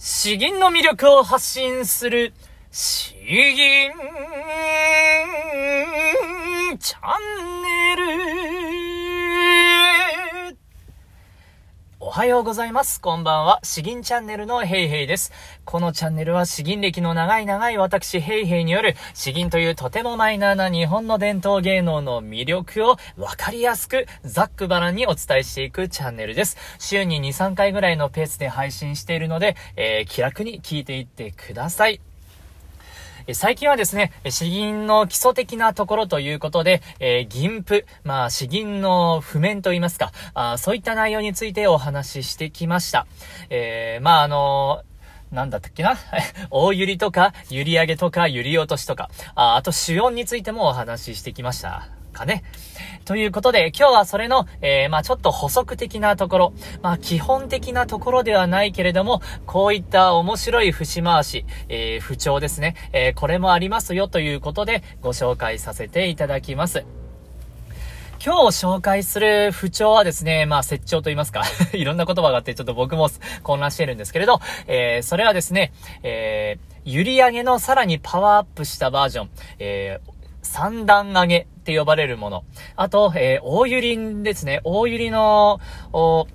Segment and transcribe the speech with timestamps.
[0.00, 2.32] 詩吟の魅力を発信する、
[2.70, 3.90] 詩吟
[6.78, 7.57] チャンネル。
[12.08, 13.02] おはようございます。
[13.02, 13.60] こんばんは。
[13.62, 15.30] 詩吟チャンネルのヘイヘイです。
[15.66, 26.56] このチャンネルは詩吟歴の長い長い私ヘイヘイによる詩吟というとてもマイナーな日本の伝統芸能の魅力をわかりやすくざっくばらんにお伝えしていくチャンネルです。
[26.78, 32.00] 週に2、3回ぐらいのペースで配信しているので、えー気楽に聞いていってください。
[33.34, 43.06] 最近はですね、え詩吟の基礎的なところということで、えー銀譜、まあ、詩吟の譜面といいますか、あそういった内容についてお話ししてきました。
[43.50, 45.98] えーまあ、あのーなんだったっけな？
[46.50, 51.97] 大揺りとか、揺り上げとか、揺り落としとか、ああと主音についてもお話ししてきました。
[52.12, 52.44] かね。
[53.04, 66.84] ということで、今日はそれの、えーまあちょっと補足的なところ、まあ基本的なところではないけれども、こういった面白い節回し、えー不調ですね、えーこれもありますよということで、ご紹介させていただきます。
[68.24, 73.08] 今日紹介する不調はですね、まあ、説調と言いますか、 いろんな言葉があってちょっと僕も
[73.44, 75.72] 混乱してるんですけれど、えー、それはですね、
[76.02, 80.10] えー、揺り上げのさらにパワーアップしたバージョン、えー、
[80.42, 82.44] 三段上げって呼ばれるもの。
[82.76, 85.60] あと、えー、大揺りですね、大揺りの、
[85.92, 86.26] お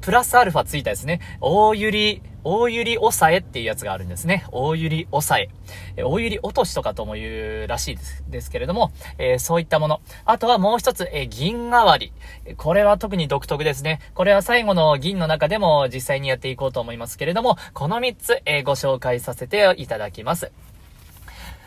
[0.00, 1.20] プラスアルファついたですね。
[1.40, 4.44] 大揺り、大揺り抑えっていうやつがあるんですね。
[4.50, 5.48] 大揺り抑え。
[5.96, 10.00] え大揺り落としとかとも言うらしいですですけれども、えーそういったもの。
[10.24, 12.12] あとはもう一つ、えー銀代わり。
[12.56, 14.00] これは特に独特ですね。
[14.14, 20.50] これは最後の銀の中でも実際にやっていこうと思いますけれども、この3つ、えーご紹介させていただきます。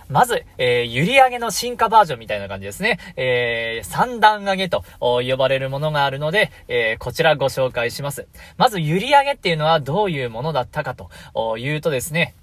[0.10, 2.98] まず、えー、揺り上げの進化バージョンみたいな感じですね。
[3.16, 8.28] えー、三段上げと呼ばれるものがあるので、えー、こちらご紹介します。
[8.58, 12.34] まず、揺り上げっていうのはどういうものだったかとお言うとですね、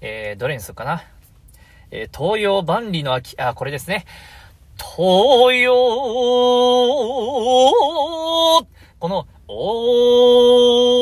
[0.00, 1.04] えー、どれにするかな。
[1.90, 4.06] えー、東洋万里の秋、あ、これですね。
[4.78, 5.74] 東洋、
[8.98, 11.01] この、お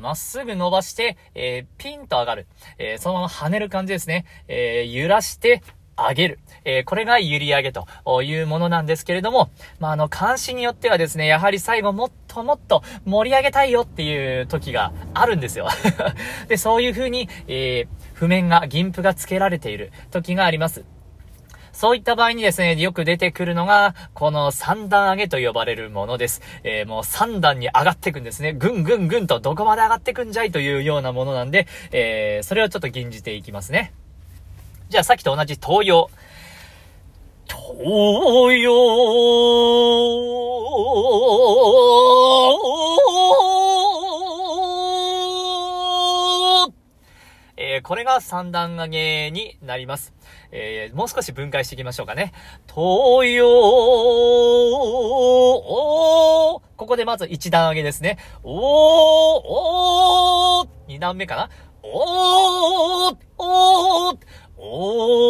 [0.00, 2.46] まっすぐ伸ばして、えーピンと上がる。
[2.78, 4.24] えーそのまま跳ねる感じですね。
[4.48, 5.62] えー揺らして、
[5.96, 6.38] 上げる。
[6.64, 7.86] えーこれが揺り上げと
[8.22, 15.68] いうものなんですけれども、まあ、あの、監視によってはですね、やはり最後もっともっと盛り上げたいよっていう時があるんですよ。
[16.48, 20.84] で、そういう風に、えー譜面が、銀譜が付けられている時があります。
[21.72, 26.42] そういった場合にですね、よく出てくるのが、この三段上げと呼ばれるものです。
[26.64, 28.52] えーもう三段に上がっていくんですね。
[28.52, 33.92] ぐんぐんぐんとどこまで上がっていくんじゃいというようなものなんで、えーそれをちょっと吟じていきますね。
[34.88, 36.10] じゃあさっきと同じ東洋。
[37.46, 38.70] 東洋
[47.90, 50.14] これが三段上げになります。
[50.52, 52.30] えーもう少し分解していきましょうかね。
[52.72, 53.48] 東洋
[56.54, 58.18] おここでまず一段上げですね。
[58.44, 58.54] お
[60.60, 61.50] お二段目かな
[61.82, 64.16] おおお
[64.56, 65.29] お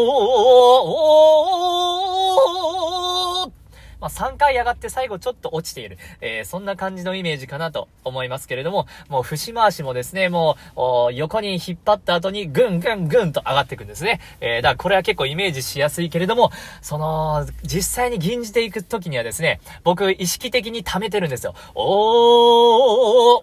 [4.21, 5.97] 3回上がって最後ちょっと落ちている。
[6.21, 14.21] えーそんな感じのイメージかなと思いますけれども、もう節回しもですね、もう、横に引っ張った後にぐんぐんぐんと上がっていくんですね。
[14.41, 16.51] えーだからこれは結構イメージしやすいけれども、
[16.83, 21.55] その、実際に吟じていく時にはですね、僕意識的に溜めてるんですよ。
[21.75, 23.41] おー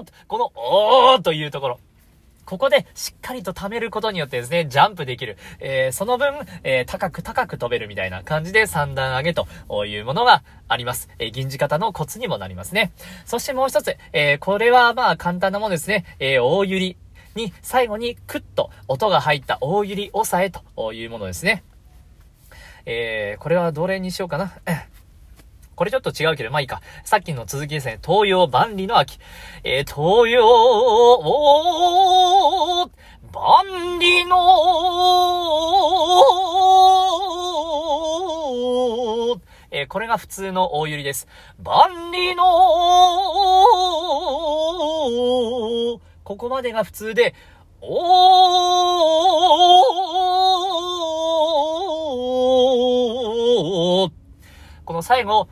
[0.00, 1.87] おーこのおーというところ。
[2.48, 5.36] ここでしっかりと貯めることによってですね、ジャンプできる。
[5.60, 6.32] えーその分、
[6.64, 9.46] えー高く高く飛べるみたいな感じで三段上げと
[9.84, 11.10] いうものがあります。
[11.18, 12.90] えー銀じ方のコツにもなりますね。
[13.26, 16.06] そしてもう一つ、えーこれはまあ簡単なものですね。
[16.20, 16.96] えー大揺り
[17.34, 21.62] に最後にクッと音が入った大揺り押さえというものですね。
[22.86, 24.52] えーこれはどれにしようかな。
[25.78, 26.82] これちょっと違うけど、まあいいか。
[27.04, 28.00] さっきの続きですね。
[28.04, 29.20] 東洋万里の秋。
[29.62, 30.42] えー東洋、
[33.32, 33.64] 万
[34.00, 34.36] 里の、
[39.70, 41.28] えーこれが普通の大揺りです。
[41.62, 42.42] 万里の、
[46.24, 47.36] ここまでが普通で、
[47.80, 54.18] おー
[54.84, 55.46] この最後、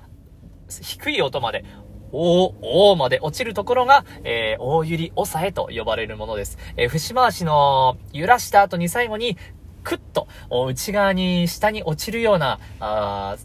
[1.06, 1.64] 低い音まで、
[2.10, 6.58] おー、おーまで落ちるところが、えー、大揺り抑えと呼ばれるものです。
[6.76, 9.36] えー、節回しの揺らした後に最後に、
[9.84, 13.36] クッと、内側に、下に落ちるような、あ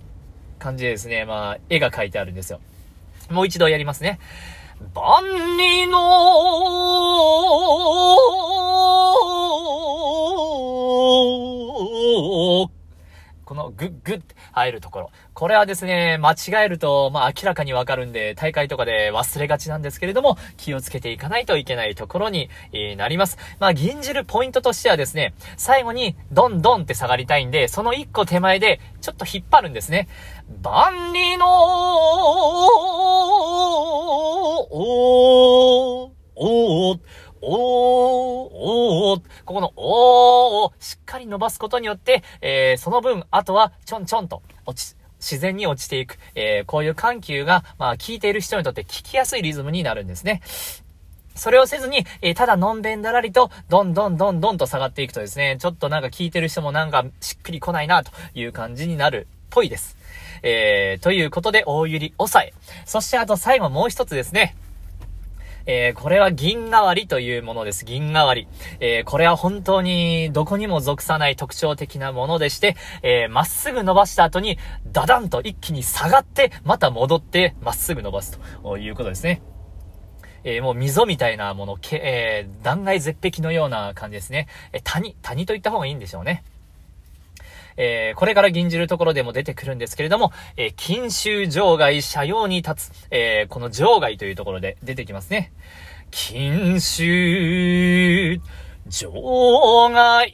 [0.57, 2.59] 感じでですね、まあ、絵が描いてあるんですよ。
[3.29, 4.19] もう一度やりますね。
[4.95, 6.41] 万里の
[13.51, 15.12] このグッグッって入るところ。
[15.33, 23.38] これはですね、間違えると、まあ明らかにわかるんで、大会とかで忘れがちなんですけれども、気をつけていかないといけないところに、え、なります。
[23.59, 30.07] まあ銀じるポイントとしてはですね、最後にドンドンって下がりたいんで、その一個手前で、ちょっと引っ張るんですね。
[30.63, 31.45] 万里の
[34.69, 37.00] おー、おー、
[37.41, 46.17] おー、おー、ここのおーをしっかり伸ばすことによって、えー、その分、あとはちょんちょんと落ち、自然に落ちていく。
[46.35, 50.41] えー、こういう緩急が、まあ、聞いている人にとって聞きやすいリズムになるんですね。
[51.35, 59.97] それをせずに、えー、ただのんべんだらりと、どんどんどんどんと下がっていくとですね、ちょっとなんか聞いてる人もなんかしっくりこないなという感じになるっぽいです。
[60.44, 62.53] えー、ということで、大揺り抑え。
[62.85, 64.55] そしてあと最後もう一つですね。
[65.65, 67.85] えー、これは銀代わりというものです。
[67.85, 68.47] 銀代わり。
[68.79, 74.57] えー、これは本当にどこにも属さない特徴的なものでして、えー、まっすぐ伸ばした後に、
[74.91, 79.41] ダダンと一気に下がって、また戻って、まっすぐ伸ばすということですね。
[80.43, 84.47] えー、もう溝みたいなもの、け、え、断崖絶壁のような感じですね。
[84.73, 86.43] え、谷、谷といった方がいいんでしょうね。
[87.77, 95.51] えー、これから銀じるところでも出てくるんですけれども、えー、禁酒場外車用に立つ、えー、この場外というところで出てきますね。
[96.12, 98.39] 禁酒
[98.89, 100.31] 場外、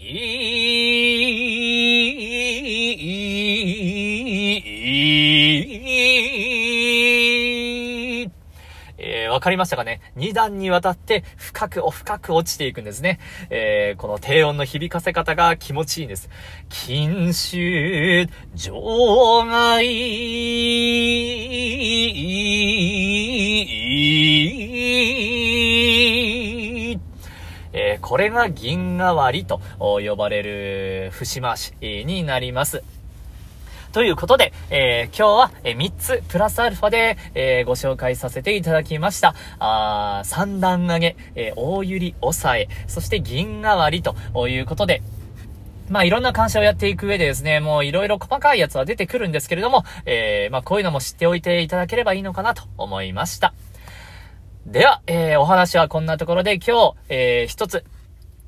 [9.37, 10.01] わかりましたかね？
[10.15, 13.19] 二段にわたって深く、深く落ちていくんですね。
[13.51, 16.27] えー、この低音の響かせ方が気持ちいいんです。
[16.69, 19.85] 禁酒、場外、
[27.73, 32.83] え、これが銀代わりと呼ばれる節回しになります。
[33.93, 39.33] ということで、えー、今日は、え3つプラスアルファで、えー、ご紹介させていただきました。
[39.59, 44.15] あ三段上げ、えー、大揺り抑え、そして銀代わりと
[44.47, 45.01] いうことで、
[45.89, 53.53] まあいろんな監視をやっていく上でですね、もういろいろ細かいやつは出てくるんですけれども、えー、まあこういうのも知っておいていただければいいのかなと思いました。
[54.65, 57.85] では、えー、お話はこんなところで今日、えー、一つ、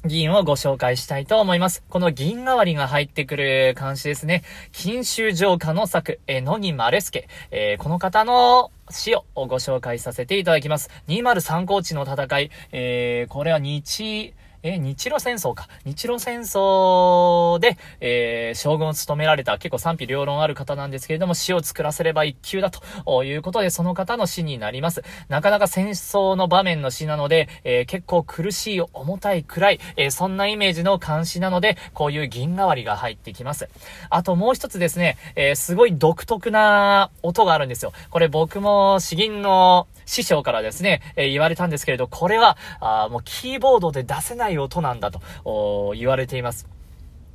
[0.05, 1.83] 銀をご紹介したいと思います。
[1.89, 4.43] この銀代わりが入ってくる漢詩ですね。
[4.71, 10.89] 金州城下の作、え野木丸助、えー、この方の詩をご紹介させていただきます。
[11.09, 15.67] 203高地の戦い、えー、これは日、え日露戦争か。
[15.85, 25.03] 日露戦争で、えー、将軍を務められた結構賛否両論ある方なんですけれども、死を作らせれば一級だということで、その方の死になります。
[25.29, 33.69] なかなか戦争の場面の死なので、えー、結構苦しい、重たい、暗い、え、そんなイメージの監視なので、こういう銀代わりが入ってきます。
[34.09, 37.93] あともう一つですね、えすごい独特な音があるんですよ。
[38.09, 46.67] これ僕も詩吟の師匠からですね、え言われたんですけれど、これは、あもうキーボードで出せない音なんだと、言われています。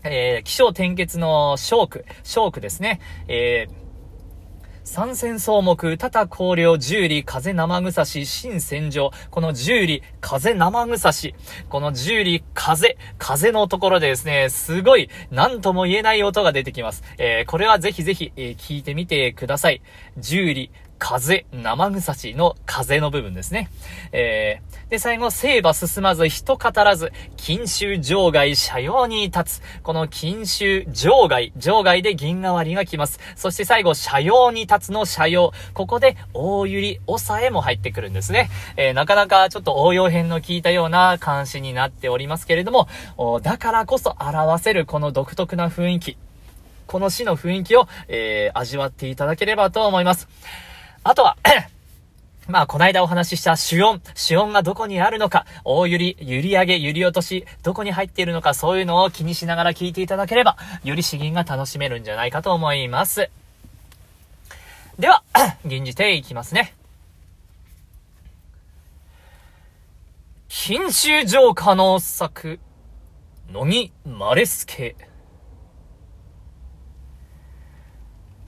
[0.03, 3.01] えー、気象転結のショーク、ショークですね。
[3.29, 3.85] えー
[4.87, 9.13] 三戦草木、たた香料、十里、風生草し、新戦場。
[9.31, 11.35] この十里、風生草し。
[11.71, 17.03] この十里、風、風のところでですね、すごい、なんとも言えない音が出てきます。
[17.17, 19.81] えー、これはぜひぜひ、えー、聞いてみてください。
[20.19, 20.69] 十里、
[21.05, 23.69] 風、生草しの風の部分ですね。
[24.11, 29.63] えー、で、最後、生馬進まず、人語らず、禁州場外、車用に立つ。
[29.83, 33.21] この禁州場外、場外で銀代わりが来ます。
[33.37, 35.53] そして最後、車用に立つの車用。
[35.75, 38.49] ここで、大揺り、抑えも入ってくるんですね。
[38.79, 42.89] えー、なかなかちょっと応用編の効いたような監視になっておりますけれども、
[43.43, 46.17] だからこそ表せるこの独特な雰囲気。
[46.87, 50.29] この詩の雰囲気を、えー、味わっていただければと思います。
[51.05, 51.37] あとは
[52.49, 63.31] まあ、こないだお話しした主音、主音がどこにあるのか、大揺り、揺り上げ、揺り落とし、どこに入っているのか、そういうのを気にしながら聞いていただければ、より詩吟が楽しめるんじゃないかと思います。
[64.99, 65.23] では、
[65.65, 66.75] 吟じていきますね。
[70.49, 72.61] 禁酒浄化の作、
[73.51, 74.97] 乃木マレスケ。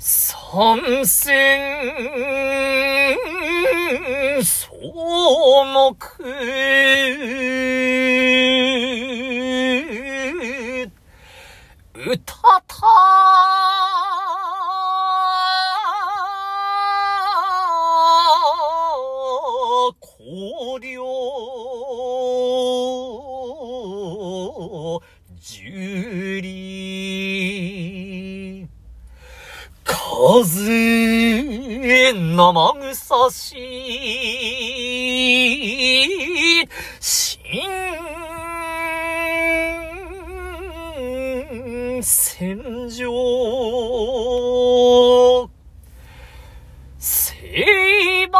[0.08, 1.58] 参戦、
[4.40, 5.98] 草木、
[11.92, 12.86] 歌た、た
[30.08, 33.56] 風生草し
[37.00, 37.40] 新
[42.02, 43.10] 戦場。
[46.98, 48.38] せば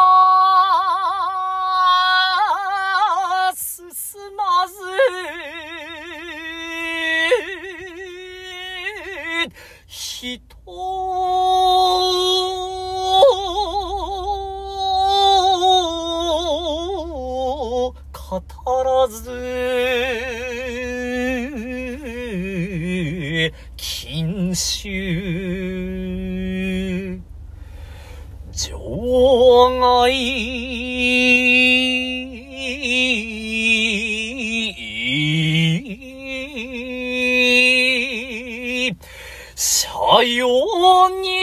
[3.54, 3.86] 進
[4.36, 4.74] まず
[9.86, 10.40] 人
[29.56, 30.12] 場外
[39.54, 40.46] さよ
[41.08, 41.36] うに。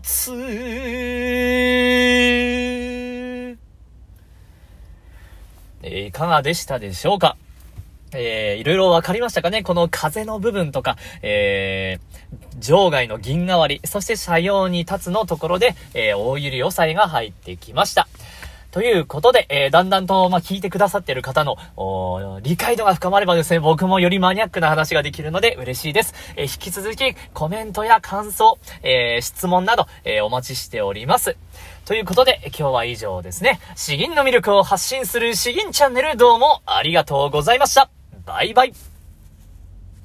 [0.00, 0.37] 立つ
[6.18, 7.36] かがでしたでしょうか？
[8.12, 9.62] えー、いろいろわかりましたかね？
[9.62, 18.08] この風の部分とか、えー、場外の銀代わり、そして車用に立つのところで、えー、大百合野菜が入ってきました。
[18.78, 21.56] ということで、えー、だんだんと、まあ、聞いてくださってる方の、
[22.44, 26.14] 理解度が深まればですね、僕もよりマニアックな話ができるので嬉しいです。
[26.36, 31.36] えー、引き続き、コメントや感想、えー、質問など、え、お待ちしております。
[31.86, 33.58] ということで、今日は以上ですね。
[33.74, 37.90] 詩吟の魅力を発信する詩吟チャンネル、どうもありがとうございました。
[38.26, 38.87] バイバイ。